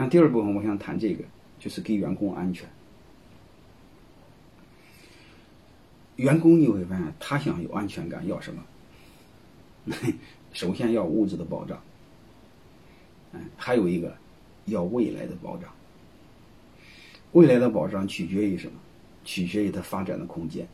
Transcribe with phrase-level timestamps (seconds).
[0.00, 1.22] 那第二部分我想谈这个，
[1.58, 2.66] 就是给员工安全。
[6.16, 8.64] 员工你会发现，他想有安全感，要什么？
[10.54, 11.78] 首先要物质的保障，
[13.32, 14.16] 嗯，还有一个
[14.64, 15.70] 要未来的保障。
[17.32, 18.72] 未来的保障取决于什么？
[19.22, 20.66] 取决于他发展的空间。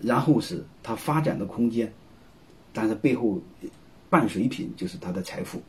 [0.00, 1.92] 然后是他发展的空间，
[2.72, 3.42] 但是背后
[4.08, 5.60] 伴随品就是他的财富，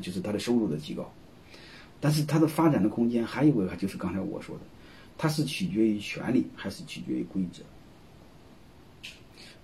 [0.00, 1.08] 就是他的收入的提高。
[2.04, 4.60] 但是它的发展的空间还有一个，就是刚才我说的，
[5.16, 7.62] 它是取决于权力还是取决于规则？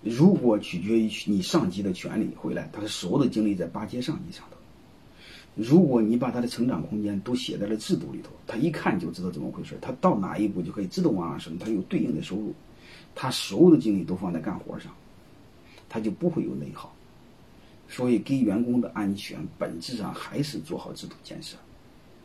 [0.03, 4.57] 如果取决于你上级的权利回来，他的所有的精力在巴结上级上头。
[5.55, 12.55] 如果你把他的成长空间都写在了制度里头，他一看就知道怎么回事，他到哪一步就可以自动往上升，他有对应的收入，
[13.15, 14.91] 他所有的精力都放在干活上，
[15.91, 16.91] 他就不会有内耗。
[17.87, 21.59] 所以，给员工的安全本质上还是做好制度建设，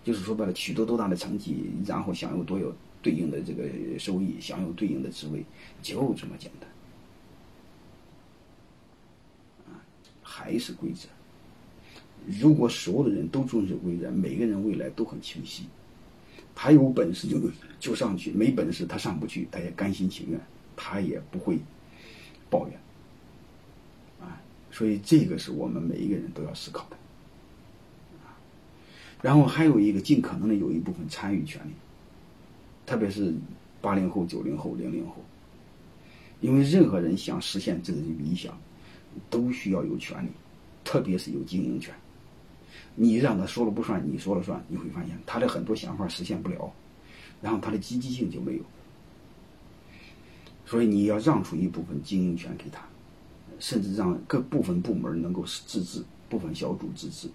[0.06, 3.64] 就是说白了，取得多大的成绩，然后享有多有对应的这个
[3.98, 5.44] 收益，享有对应的职位，
[5.82, 6.70] 就这么简单。
[9.68, 9.82] 啊
[10.22, 11.10] 还是规则。
[12.40, 15.66] 如果所有的人都遵守规则，每个人未来都很清晰。
[16.54, 17.42] 他有本事就
[17.80, 20.40] 就上去，没本事他上不去，他也甘心情愿，
[20.76, 21.58] 他也不会
[22.50, 22.80] 抱怨。
[24.22, 24.40] 啊，
[24.72, 26.98] 所以这个是我们每一个人都要思考的。
[29.26, 31.72] 然后还有一个，尽可能的有一部分参与权利，
[32.86, 33.34] 特别是
[33.82, 35.16] 八零后、九零后、零零后，
[36.42, 38.56] 因为任何人想实现自己的理想。
[39.30, 40.28] 都需要有权利，
[40.84, 41.96] 特别是有经营权。
[42.94, 46.70] 你让他说了不算，你说了算，你会发现他的很多想法实现不了，
[47.42, 48.62] 然后他的积极性就没有。
[50.66, 52.86] 所以你要让出一部分经营权给他，
[53.58, 57.30] 甚至让各部分部门能够自治，部分小组自治，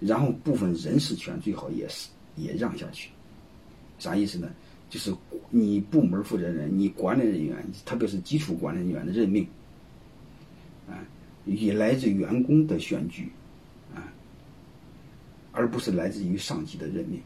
[0.00, 3.10] 然后部分人事权最好也是也让下去。
[3.98, 4.50] 啥意思呢？
[4.88, 5.14] 就是
[5.50, 9.46] 你部门负责人、你管理人员，特别是基础管理人员的任命。
[10.88, 10.98] 啊
[11.46, 13.30] 以来自员工的选举，
[13.94, 14.12] 啊，
[15.52, 17.20] 而不是来自于上级的任命。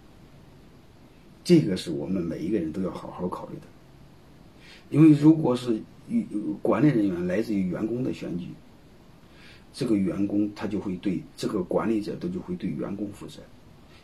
[1.42, 3.62] 这个是我们每一个人都要好好考虑的。
[4.90, 6.26] 因为如果是与
[6.62, 8.48] 管理人员来自于员工的选举，
[9.74, 13.42] 这个员工他就会对这个管理者他就会对员工负责，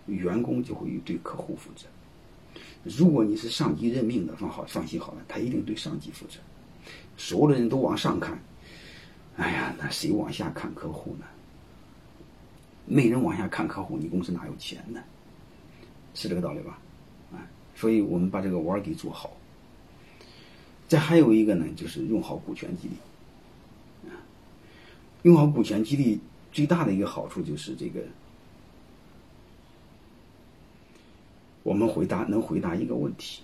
[0.06, 1.86] 员工就会对客户负责。
[2.82, 6.40] 如果你是上级任命的，放好放心好了，他一定对上级负责。
[7.16, 8.36] 所有的人都往上看。
[9.36, 11.24] 哎呀，那谁往下看客户呢？
[12.86, 15.00] 没人往下看客户，你公司哪有钱呢？
[16.14, 16.78] 是这个道理吧？
[17.32, 19.30] 啊，所以我们把这个弯儿给做好。
[20.88, 22.94] 再还有一个呢，就是用好股权激励。
[25.22, 26.18] 用好股权激励
[26.50, 28.00] 最大的一个好处就是这个，
[31.62, 33.42] 我们回答能回答一个问题：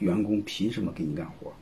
[0.00, 1.52] 员工凭什么给你干活？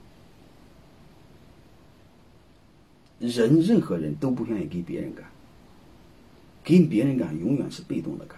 [3.21, 5.25] 人任何人都不愿意给别人干，
[6.65, 8.37] 给别人干永远是被动的干，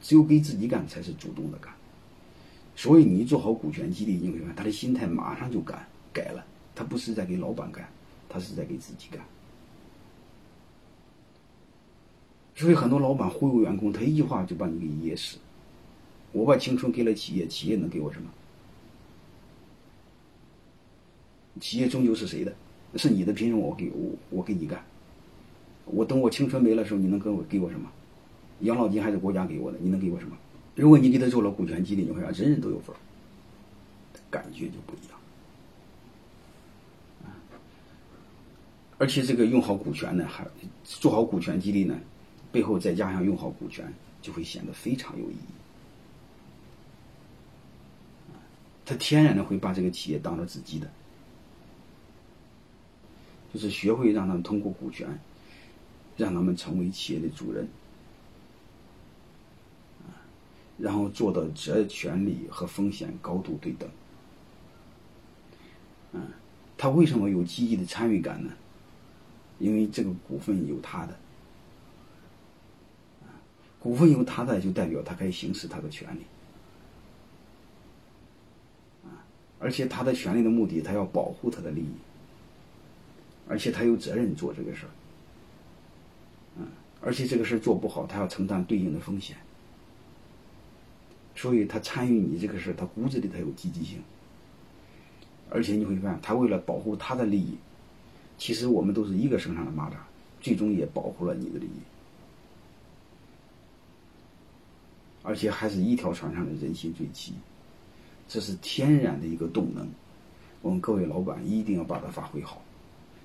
[0.00, 1.70] 只有给自己干才是主动的干。
[2.74, 6.42] 所以你做好股权激励，你会发现他的心态马上就改改了，
[6.74, 7.86] 他不是在给老板干，
[8.26, 9.20] 他是在给自己干。
[12.60, 15.38] 所以很多老板忽悠员工，他一句话就把你给噎死。
[16.30, 18.28] 我把青春给了企业，企业能给我什么？
[21.58, 22.52] 企业终究是谁的？
[22.96, 24.84] 是你的，凭什么我给我我给你干？
[25.86, 27.90] 我等我青春没了时候，你能给我给我什么？
[28.60, 30.36] 养老金还是国家给我的，你能给我什么？
[30.74, 32.98] 如果你给他做了股权激励，你会发现人人都有份儿，
[34.30, 35.18] 感觉就不一样。
[38.98, 40.46] 而且这个用好股权呢，还
[40.84, 41.98] 做好股权激励呢，
[42.52, 45.52] 背后再加上用好股权，就会显得非常有意义。
[48.84, 50.90] 他天然的会把这个企业当做自己的。
[53.52, 55.18] 就是学会让他们通过股权，
[56.16, 57.68] 让他们成为企业的主人，
[60.78, 63.88] 然后做到责权利和风险高度对等。
[66.12, 66.28] 嗯，
[66.78, 68.52] 他为什么有积极的参与感呢？
[69.58, 71.18] 因为这个股份有他的，
[73.80, 76.20] 股份有他的，就代表他可以行使他的权利，
[79.58, 81.92] 而且他的权利的目的，他要保护他的利益。
[83.48, 84.90] 而且他有责任做这个事儿，
[86.56, 86.68] 嗯，
[87.00, 89.36] 而且这个事儿做不好，他要承担对应的风险，
[91.34, 93.98] 所以他参与你这个事儿，他骨子里他有积极性，
[95.50, 97.56] 而且你会发现，他为了保护他的利益，
[98.38, 99.94] 其实我们都是一个绳上的蚂蚱，
[100.40, 101.80] 最终也保护了你的利益。
[105.22, 107.34] 而且还是一条船上的人心最齐，
[108.26, 109.88] 这是天然的一个动能。
[110.62, 112.62] 我们各位老板一定要把它发挥好，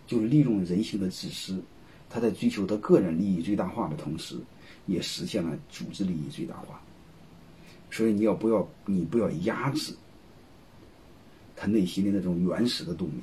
[0.07, 1.61] 就利用人性的自私，
[2.09, 4.37] 他在追求他个人利益最大化的同时，
[4.85, 6.81] 也实现了组织利益最大化。
[7.91, 9.93] 所以你要不要你不要压制
[11.55, 13.13] 他内心的那种原始的动力？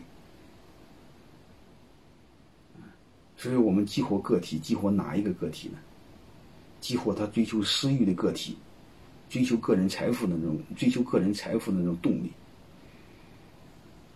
[3.36, 5.78] 所以我们激活个体，激活哪一个个体呢？
[6.82, 8.56] 激活他追求私欲的个体，
[9.30, 12.30] 追求个人财富的那种追求个人财富的那种动力。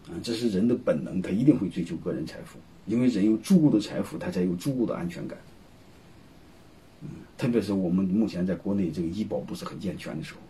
[0.08, 5.38] 啊，这是人的本能，他一定会追求个人财富，因为人有足够的财富，他才有足够的安全感。
[7.02, 7.08] 嗯，
[7.38, 10.40] 特别是我们目前在国内这个医保不是很健全的时候，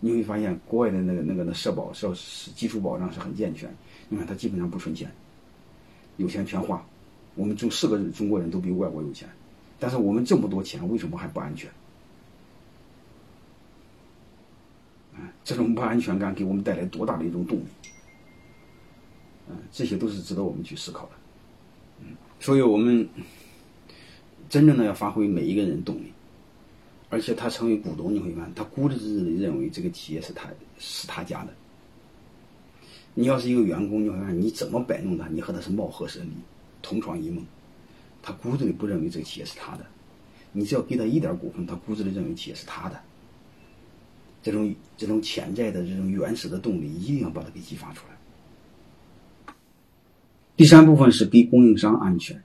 [0.00, 2.12] 你会发现国外的那个那个的社保社
[2.54, 3.72] 基础保障是很健全，
[4.08, 5.10] 你看他基本上不存钱，
[6.16, 6.84] 有钱全花。
[7.34, 9.28] 我们中四个中国人都比外国有钱，
[9.78, 11.70] 但是我们这么多钱，为什么还不安全？
[15.14, 17.64] 啊，这种不安全感给我们带来多大的一种动力？
[19.48, 21.10] 嗯，这些都是值得我们去思考的。
[22.00, 23.08] 嗯，所以我们
[24.48, 26.12] 真正的要发挥每一个人动力，
[27.10, 30.48] 而且他成为股东，你会发现他固执的认为这个企业是他
[30.78, 31.52] 是他家的。
[33.14, 36.32] 你要是一个员工，你会发现你怎么摆弄他，你和他是貌合神离。
[36.82, 37.44] 同床异梦，
[38.26, 39.86] 他骨子里不认为这个企业是他的。
[40.50, 43.00] 你只要给他一点股份，他骨子里认为企业是他的。
[44.42, 49.54] 这种这种潜在的这种原始的动力，一定要把它给激发出来。
[50.56, 52.42] 第三部分是给供应商安全，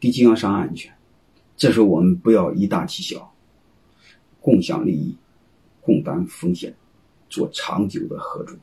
[0.00, 0.90] 给经销商安全。
[1.54, 3.30] 这时候我们不要以大欺小，
[4.40, 5.14] 共享利益，
[5.82, 6.74] 共担风险，
[7.28, 8.56] 做长久的合作，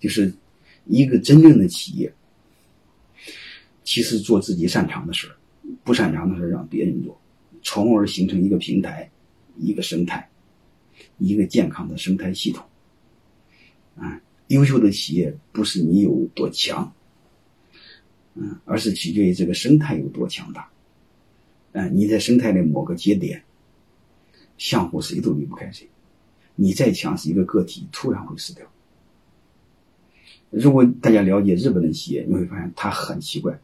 [0.00, 0.34] 就是。
[0.86, 2.12] 一个真正的企业，
[3.90, 5.28] 其实做自己擅长的事，
[5.82, 7.20] 不擅长的事让别人做，
[7.60, 9.10] 从而形成一个平台，
[9.56, 10.30] 一个生态，
[11.18, 12.64] 一个健康的生态系统。
[13.96, 16.92] 啊，优秀的企业不是你有多强，
[18.34, 20.70] 嗯，而是取决于这个生态有多强大。
[21.72, 23.42] 嗯，你在生态的某个节点，
[24.56, 25.90] 相互谁都离不开谁，
[26.54, 28.64] 你再强是一个个体，突然会死掉。
[30.48, 33.60] 如果大家了解日本的企业，你会发现它很奇怪。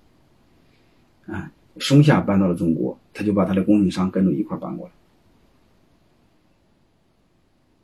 [1.26, 4.93] 啊，松下搬到了中国，他就把他的供应商跟着一块搬过来。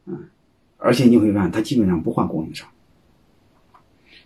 [0.06, 0.28] 嗯，
[0.78, 2.68] 而且你会发现他基本上不换供应商，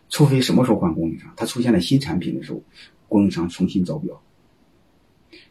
[0.08, 2.62] 除非什么时候换供应商，他出现了新产品的时候，
[3.08, 4.20] 供应商重新招标。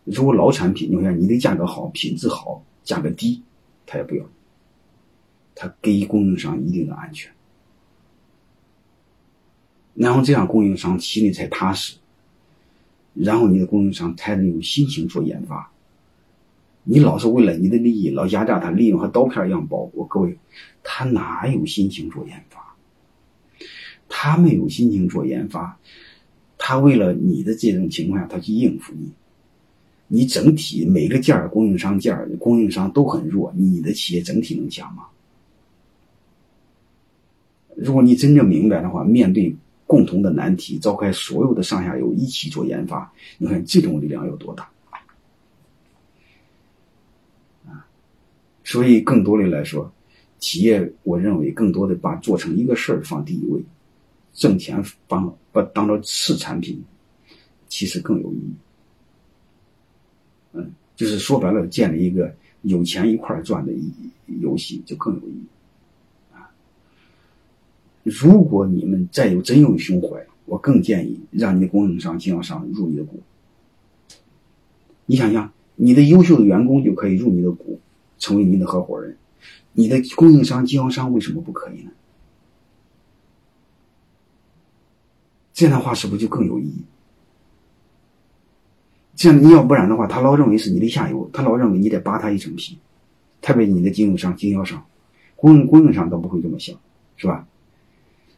[0.03, 3.41] 如果老产品，你会发现你的价格好、品质好、价格低，
[3.85, 4.25] 他也不要，
[5.55, 7.31] 他给供应商一定的安全。
[9.95, 11.97] 然后这样供应商心里才踏实，
[13.15, 15.71] 然后你的供应商才能有心情做研发。
[16.83, 19.89] 你老是为了你的利益老压榨他，利用和刀片一样薄。
[19.95, 20.37] 我各位，
[20.83, 22.75] 他哪有心情做研发？
[24.07, 25.79] 他没有心情做研发，
[26.59, 29.11] 他为了你的这种情况下，他去应付你。
[30.07, 35.05] 你整体每个件儿供应商件儿供应商都很弱，你的企业整体能强吗？
[37.75, 39.55] 如果你真正明白的话，面对。
[39.87, 44.69] 共同的难题，召开所有的上下游一起做研发，你看这种力量有多大
[47.67, 47.85] 啊！
[48.63, 49.91] 所以更多的来说，
[50.39, 53.63] 企业我认为更多的把做成一个事儿放第一位，
[54.33, 56.83] 挣钱帮把当做次产品，
[57.67, 58.53] 其实更有意义。
[60.53, 63.71] 嗯，就是说白了，建立一个有钱一块赚的
[64.41, 65.45] 游戏就更有意义。
[68.05, 73.19] 如果你们再有真有胸怀，我更建议让你的供应商、经销商入你的股。
[75.07, 77.79] 你想想，你的优秀的员工就可以入你的股，
[78.19, 79.17] 成为你的合伙人。
[79.73, 81.89] 你的供应商、经销商为什么不可以呢？
[85.51, 86.83] 这样的话是不是就更有意义？
[89.15, 92.77] 这样你要不然的话，他老认为是你的下游，他老认为你得扒他一层皮。
[93.41, 94.85] 特别你的经销商、经销商、
[95.35, 96.77] 供应供应商都不会这么想，
[97.17, 97.47] 是吧？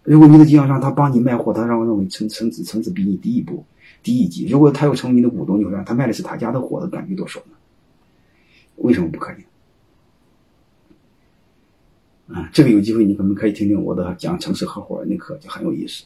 [0.08, 3.66] 如果你的经销商他帮你卖货，他让我认为层层次层次比你低一步、
[4.02, 4.48] 低一级。
[4.48, 7.58] 如果他要成为你的股东，你会让他卖的是他家的货，他感觉多爽呢？
[8.78, 9.36] 为什么不可以？
[12.34, 16.06] 啊，这个有机会你可能可以听听我的讲城市合伙人的课，就很有意思。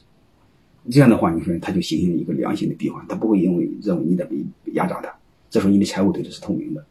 [0.90, 5.14] 这样的话，你说他就形成了一个良性的闭环，他不会因为认为你在被压榨他，
[5.48, 6.84] 这时候你的财务对他是透明的。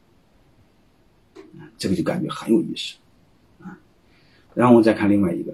[1.78, 2.96] 这个就感觉很有意思
[3.62, 3.78] 啊。
[4.54, 5.54] 然后我再看另外一个。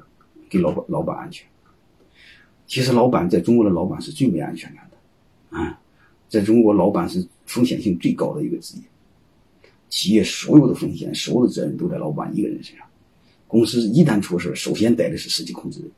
[0.50, 1.48] 给老板老板安全，
[2.66, 5.80] 其实老板在中国的老板是最没安全感的，啊，
[6.30, 8.84] 在中国老板是风险性最高的一个职业，
[9.90, 12.86] 企业所有的风险、所有的责任都在老板一个人身上。
[13.48, 15.92] 公司一旦出事，首先带的是实际控制人。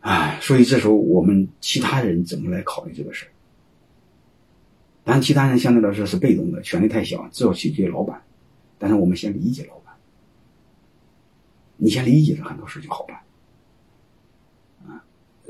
[0.00, 3.30] 哎，所以这时候我们其他人怎么来考虑这个事儿？
[5.04, 8.22] 当然，其他人相对来说是被动的，权力太小，只要取决于老板。
[8.78, 9.81] 但是我们先理解老板，
[11.82, 13.16] 你先理解了很多事就好办。
[14.86, 15.04] 啊，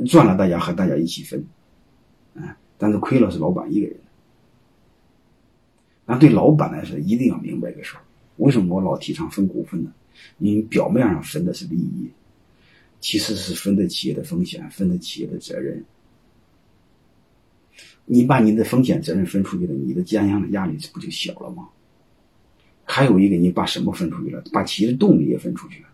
[0.06, 1.44] 赚了大家和大家一起分，
[2.34, 3.94] 啊，但是亏了是老板一个人。
[6.06, 8.02] 那对老板来说，一定要明白一个事儿：
[8.38, 9.92] 为什么我老提倡分股份呢？
[10.38, 12.10] 因为表面上分的是利益，
[12.98, 15.84] 其实是分的企业的风险，分的企业的责任。
[18.06, 21.68] 你把你的风险责任分出去了，你的肩上的压力不就小了吗？
[22.84, 24.42] 还有一个，你把什么分出去了？
[24.50, 25.88] 把企业的动力也分出去了，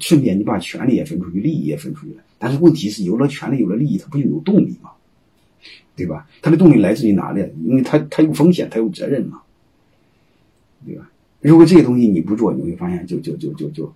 [0.00, 2.22] 顺便你把权利也分出去，利益也分出去了。
[2.38, 4.90] 但是问题是，有了权利，有了利益，它不就有动力吗？
[5.96, 6.28] 对吧？
[6.42, 7.40] 它的动力来自于哪里？
[7.64, 9.42] 因为它它有风险，它有责任嘛，
[10.84, 11.10] 对吧？
[11.40, 13.92] 如果这些东西你不做，你会发现，就就就就就，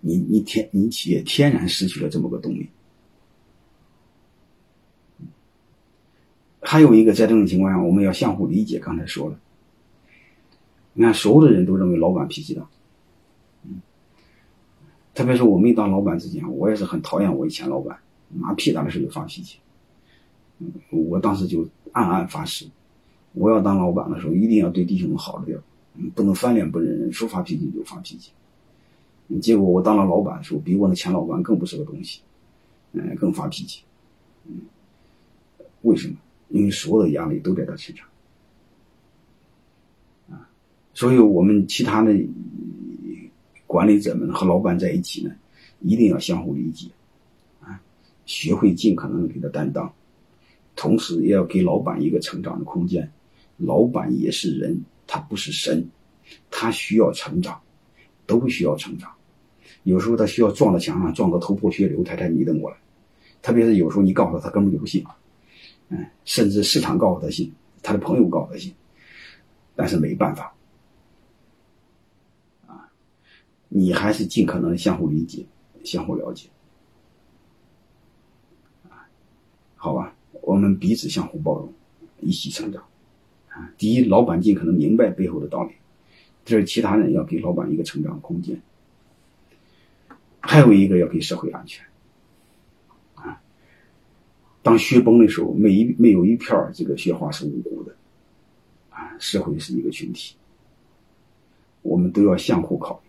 [0.00, 2.68] 你你天你企业天然失去了这么个动力。
[6.60, 8.78] 还有一个，在这种情况下，我们要相互理解。
[8.78, 9.38] 刚才说了，
[10.92, 12.66] 你看，所有的人都认为老板脾气大，
[15.14, 17.98] 特别是我没当老板之前，我也是很讨厌我以前老板，
[18.30, 19.58] 拿屁大的事就发脾气。
[20.90, 22.66] 我当时就暗暗发誓，
[23.32, 25.60] 我要当老板的时候，一定要对弟兄们好着点，
[26.14, 28.32] 不能翻脸不认人，说发脾气就发脾气。
[29.40, 32.20] 结果我当了老板的时候，比我那前老板更不是个东西，
[32.92, 33.82] 嗯，更发脾气，
[34.46, 34.60] 嗯，
[35.82, 36.16] 为什么？
[36.48, 38.06] 因为所有的压力都在他身上，
[40.30, 40.48] 啊，
[40.92, 42.12] 所以我们其他的
[43.74, 45.34] 管理者们和老板在一起呢，
[45.80, 46.88] 一定要相互理解，
[47.60, 47.82] 啊，
[48.24, 49.92] 学会尽可能给他担当，
[50.76, 53.10] 同时也要给老板一个成长的空间。
[53.56, 55.84] 老板也是人，他不是神，
[56.52, 57.60] 他需要成长，
[58.26, 59.10] 都需要成长。
[59.82, 62.76] 有时候他需要撞到墙上，撞个头破血流，他才迷瞪过来。
[63.42, 65.04] 特别是有时候你告诉他，他根本就不信。
[65.88, 67.52] 嗯，甚至市场告诉他信，
[67.82, 68.72] 他的朋友告诉他信，
[69.74, 70.54] 但是没办法，
[72.66, 72.88] 啊，
[73.76, 75.44] 你还是尽可能相互理解、
[75.82, 76.48] 相互了解，
[78.88, 79.02] 啊，
[79.74, 81.72] 好吧，我们彼此相互包容，
[82.20, 82.84] 一起成长，
[83.48, 85.72] 啊，第一，老板尽可能明白背后的道理，
[86.44, 88.62] 这是其他人要给老板一个成长空间，
[90.38, 91.84] 还有一个要给社会安全。
[93.16, 93.42] 啊
[94.62, 97.96] 当雪崩的时候，没一没有一片这个雪花是无辜的，
[98.90, 100.36] 啊，社会是一个群体，
[101.82, 103.02] 我们都要相互考。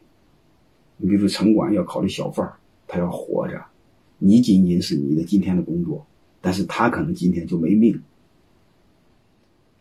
[0.98, 2.52] 你比如说城管要考虑小贩
[2.88, 3.64] 他要活着，
[4.18, 6.06] 你仅仅是你的今天的工作，
[6.42, 8.02] 但是他可能今天就没命。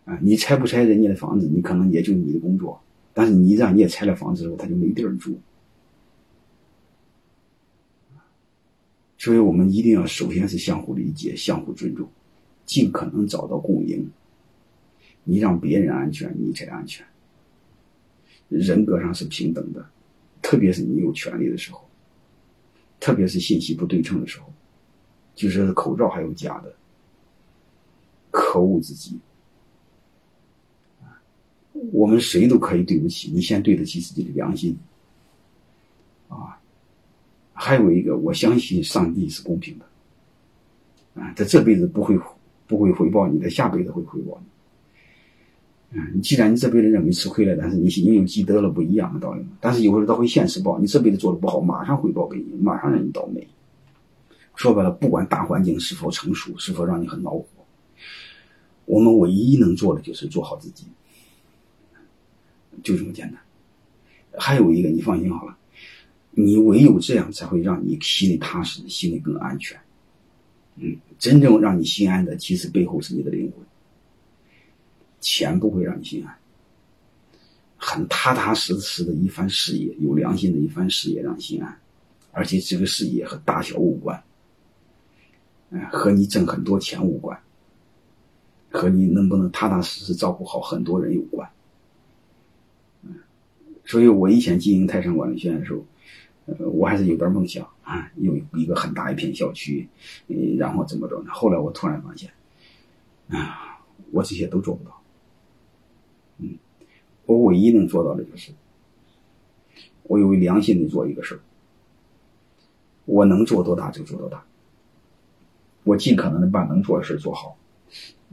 [0.05, 2.81] 啊，你拆不拆人家的房子，你可能也就你的工作，
[3.15, 5.39] 但是你让你也拆了房子之后，他就没地儿住。
[9.17, 12.07] 所以我们一定要首先是相互理解、相互尊重，
[12.67, 14.11] 尽可能找到共赢。
[15.23, 17.07] 你让别人安全，你才安全。
[18.51, 19.87] 人格上是平等的，
[20.45, 21.83] 特别是你有权利的时候，
[23.01, 24.53] 特别是信息不对称的时候，
[25.35, 26.71] 就是口罩还有假的，
[28.31, 29.19] 可恶至极。
[31.93, 34.77] 我们谁都可以对不起，你先对得起自己的良心，
[36.29, 36.61] 啊。
[37.55, 42.19] 还有一个，我相信上帝是公平的，啊，他这辈子不会
[42.67, 44.47] 不会回报你，他下辈子会回报你。
[45.97, 49.45] 嗯，既然你这辈子认为吃亏了，但是你心里有积德了，不一样的道理。
[49.61, 53.47] 但是有时候他会现实报，你这辈子做的不好，马上回报给你，马上让你倒霉。
[54.57, 57.45] 说白了，不管大环境是否成熟，是否让你很恼火，
[58.87, 60.85] 我们唯一能做的就是做好自己，
[62.83, 63.41] 就这么简单。
[64.37, 65.57] 还有一个，你放心好了。
[66.33, 69.79] 你唯有这样，才会让你心里踏实，心里更安全。
[70.77, 73.64] 嗯，真正让你心安的，其实背后是你的灵魂。
[75.25, 76.37] 钱不会让你心安，
[77.79, 81.81] 很踏踏实实的一番事业，有良心的一番事业让你心安，
[82.31, 84.23] 而且这个事业和大小无关，
[85.71, 87.41] 嗯，和你挣很多钱无关，
[88.69, 91.49] 和你能不能踏踏实实照顾好很多人有关。
[93.03, 93.15] 嗯，
[93.87, 95.87] 所以我以前经营泰山管理学院的时候。
[96.47, 99.89] 呃，我还是有点梦想啊，有一个很大一片校区，
[100.27, 101.31] 嗯，然后怎么着呢？
[101.33, 102.31] 后来我突然发现，
[103.29, 104.94] 啊，我这些都做不到。
[106.39, 106.59] 嗯，
[107.27, 108.53] 我唯一能做到的就是，
[110.03, 111.41] 我有良心的做一个事儿，
[113.05, 114.45] 我能做多大就做多大，
[115.85, 117.57] 我尽可能的把能做的事做好，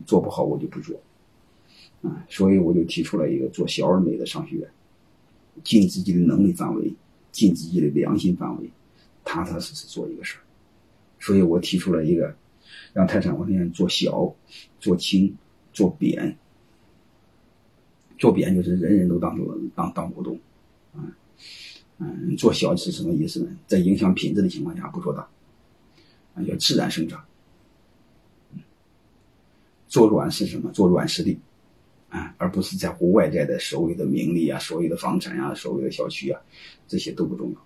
[0.05, 1.00] 做不好我就不做。
[2.01, 4.67] 啊，所以我就提出了一个做小而美的商学院，
[5.63, 6.96] 尽自己的能力范围，
[7.31, 8.72] 尽自己的良心范围，
[9.24, 10.41] 踏踏实实做一个事儿。
[11.20, 12.36] 所以我提出了一个，
[12.93, 14.34] 让泰山文学院做小、
[14.79, 15.38] 做轻、
[15.72, 16.36] 做扁。
[18.21, 20.39] 做扁就是人人都当做当当股东，
[20.93, 21.01] 啊，
[21.97, 23.49] 嗯，做小是什么意思呢？
[23.65, 25.27] 在影响品质的情况下不做大，
[26.35, 27.25] 啊，要自然生长。
[29.87, 30.71] 做软是什么？
[30.71, 31.39] 做软实力。
[32.09, 36.39] 啊，而不是在乎外在的所谓的名利啊，所谓的房产呀，所谓的小区啊，
[36.87, 37.65] 这些都不重要。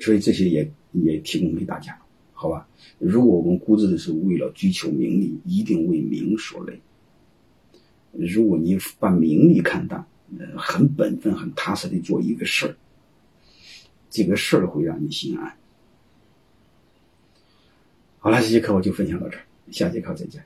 [0.00, 1.96] 所以这些也也提供给大家，
[2.32, 2.66] 好吧？
[2.98, 6.80] 如果我们估值的是为了追求名利，一定为名所累。
[8.26, 10.04] 如果你把名利看淡，
[10.38, 12.74] 呃很本分、很踏实的做一个事儿，
[14.10, 15.56] 这个事儿会让你心安。
[18.18, 20.44] 好了，这节课我就分享到这儿，下节课再见。